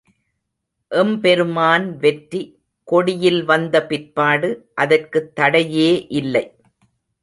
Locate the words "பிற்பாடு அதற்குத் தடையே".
3.85-6.07